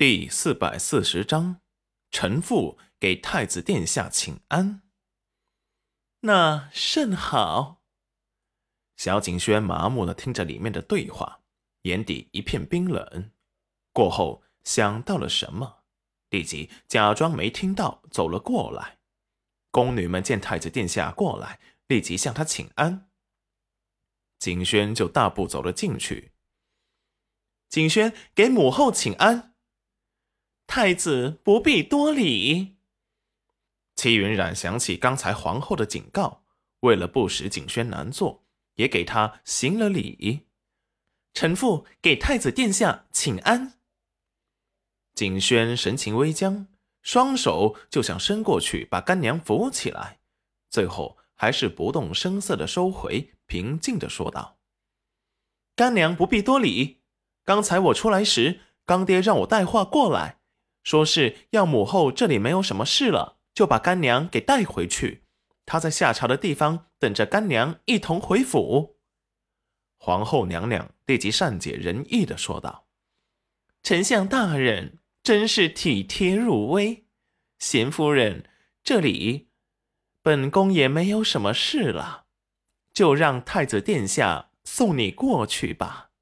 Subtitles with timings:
[0.00, 1.60] 第四百四十章，
[2.10, 4.80] 臣父给太子殿下请安。
[6.20, 7.82] 那甚好。
[8.96, 11.42] 小景轩麻木的听着里面的对话，
[11.82, 13.30] 眼底一片冰冷。
[13.92, 15.84] 过后想到了什么，
[16.30, 19.00] 立即假装没听到，走了过来。
[19.70, 23.10] 宫女们见太子殿下过来，立即向他请安。
[24.38, 26.32] 景轩就大步走了进去。
[27.68, 29.49] 景轩给母后请安。
[30.72, 32.76] 太子不必多礼。
[33.96, 36.44] 戚云染想起刚才皇后的警告，
[36.82, 38.44] 为了不使景轩难做，
[38.76, 40.46] 也给他行了礼。
[41.34, 43.80] 臣妇给太子殿下请安。
[45.12, 46.68] 景轩神情微僵，
[47.02, 50.20] 双手就想伸过去把干娘扶起来，
[50.68, 54.60] 最后还是不动声色的收回，平静的说道
[55.74, 57.00] ：“干娘不必多礼。
[57.42, 60.38] 刚才我出来时，刚爹让我带话过来，
[60.82, 65.24] 说是要母后这里没有什么事了，就把干娘给带回去。
[65.66, 68.98] 他在下朝的地方等着干娘一同回府。”
[69.96, 72.86] 皇后娘娘立即善解人意的说道
[73.82, 77.04] ：“丞相大人。”真是体贴入微，
[77.58, 78.48] 贤夫人，
[78.82, 79.50] 这里
[80.22, 82.24] 本宫也没有什么事了，
[82.94, 86.12] 就让太子殿下送你过去吧。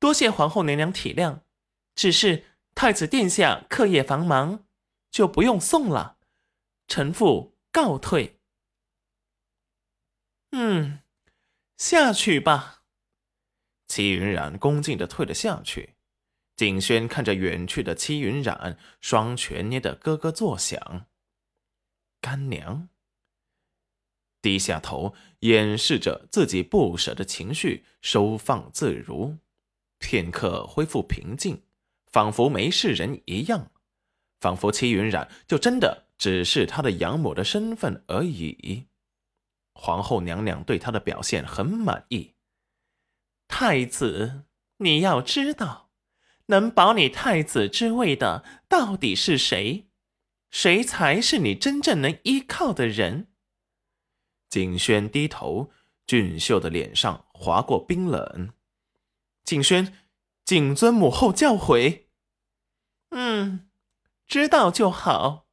[0.00, 1.42] 多谢皇后娘娘体谅，
[1.94, 2.49] 只是
[2.80, 4.64] 太子殿下课业繁忙，
[5.10, 6.16] 就不用送了。
[6.88, 8.40] 臣妇告退。
[10.52, 11.02] 嗯，
[11.76, 12.84] 下去吧。
[13.86, 15.96] 齐云染恭敬的退了下去。
[16.56, 21.06] 景轩看着远去的戚云染，双拳捏得咯咯作响。
[22.22, 22.88] 干娘
[24.40, 29.36] 低下头，掩饰着自己不舍的情绪，收放自如，
[29.98, 31.62] 片刻恢复平静，
[32.12, 33.70] 仿佛没事人一样，
[34.40, 38.86] 仿佛戚云染就真的只是他的养母的身份而已。
[39.74, 42.34] 皇后娘娘对他的表现很满意。
[43.48, 44.44] 太子，
[44.78, 45.90] 你要知道。
[46.46, 49.88] 能保你太子之位的到底是谁？
[50.50, 53.28] 谁才是你真正能依靠的人？
[54.48, 55.70] 景轩低头，
[56.08, 58.52] 俊秀的脸上划过冰冷。
[59.44, 59.96] 景轩，
[60.44, 62.06] 谨遵母后教诲。
[63.10, 63.68] 嗯，
[64.26, 65.46] 知道就好，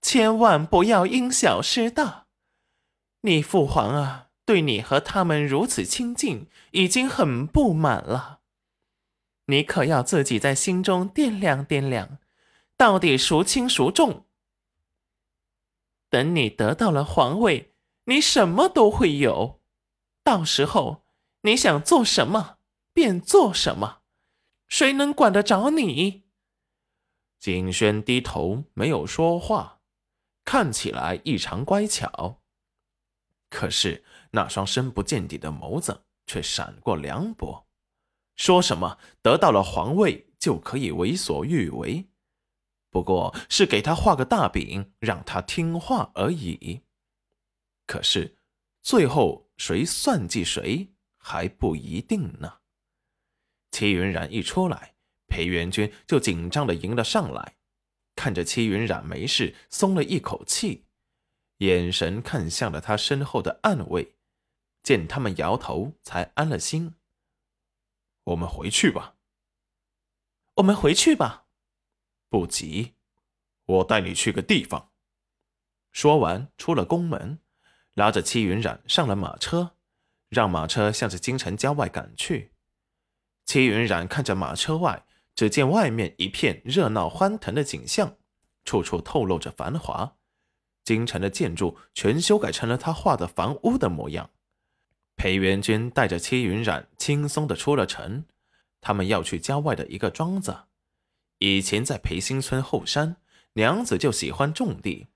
[0.00, 2.26] 千万不要因小失大。
[3.22, 8.40] 你父皇啊，对你和他们如此亲近，已经很不满了。
[9.46, 12.18] 你可要自己在心中掂量掂量，
[12.76, 14.26] 到底孰轻孰重。
[16.08, 17.74] 等你得到了皇位，
[18.04, 19.60] 你什么都会有，
[20.22, 21.04] 到时候
[21.42, 22.58] 你想做什么
[22.92, 24.02] 便做什么，
[24.68, 26.24] 谁能管得着你？
[27.40, 29.80] 景轩低头没有说话，
[30.44, 32.42] 看起来异常乖巧，
[33.48, 37.66] 可是那双深不见底的眸子却闪过凉薄。
[38.36, 42.06] 说什么得到了皇位就可以为所欲为，
[42.90, 46.82] 不过是给他画个大饼，让他听话而已。
[47.86, 48.36] 可是
[48.82, 52.58] 最后谁算计谁还不一定呢。
[53.70, 54.94] 齐云染一出来，
[55.30, 57.56] 裴元君就紧张的迎了上来，
[58.14, 60.84] 看着戚云染没事，松了一口气，
[61.58, 64.16] 眼神看向了他身后的暗卫，
[64.82, 66.96] 见他们摇头，才安了心。
[68.24, 69.14] 我们回去吧。
[70.56, 71.46] 我们回去吧，
[72.28, 72.94] 不急，
[73.64, 74.90] 我带你去个地方。
[75.90, 77.38] 说完，出了宫门，
[77.94, 79.76] 拉着戚云染上了马车，
[80.28, 82.52] 让马车向着京城郊外赶去。
[83.46, 88.16] 戚云染看着马车外，只见外面一片热闹欢腾的景象，
[88.64, 90.16] 处处透露着繁华。
[90.84, 94.30] 京城的建筑全修改成了他画的房屋的模样。
[95.16, 98.24] 裴元君带着戚云染轻松的出了城，
[98.80, 100.64] 他们要去郊外的一个庄子。
[101.38, 103.16] 以前在裴新村后山，
[103.52, 105.06] 娘子就喜欢种地，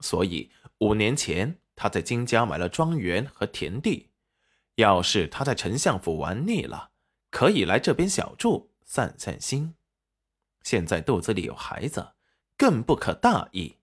[0.00, 4.10] 所以五年前他在金家买了庄园和田地。
[4.76, 6.90] 要是他在丞相府玩腻了，
[7.30, 9.74] 可以来这边小住散散心。
[10.62, 12.12] 现在肚子里有孩子，
[12.56, 13.78] 更不可大意。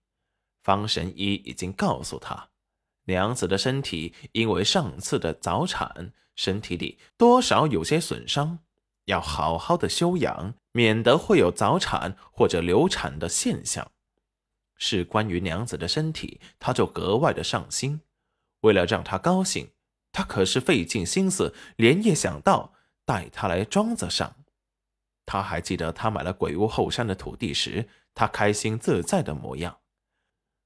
[0.64, 2.48] 方神医已经告诉他。
[3.08, 8.60] 娘子的身体因为上次的早产，身体里多少有些损伤，
[9.04, 13.92] 要好好的休养，免得会有早产或者流产的现象。
[14.78, 18.00] 是关于娘子的身体，他就格外的上心。
[18.62, 19.72] 为了让她高兴，
[20.14, 22.74] 他可是费尽心思，连夜想到
[23.04, 24.38] 带她来庄子上。
[25.32, 29.78] 他还记得他买了鬼屋后山的土地时，他开心自在的模样，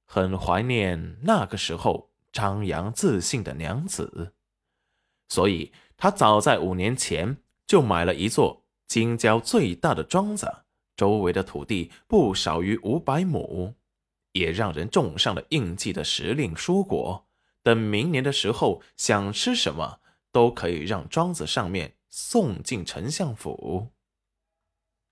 [0.04, 4.34] 很怀念那个时候张扬自信的娘子。
[5.28, 10.52] 所以，他早在五年前就买了一座京郊最大的庄子，
[10.96, 13.72] 周围的土地不少于五百亩，
[14.32, 17.28] 也让人种上了应季的时令蔬果。
[17.62, 20.00] 等明年的时候，想吃什么
[20.32, 23.92] 都可以让庄子上面送进丞相府。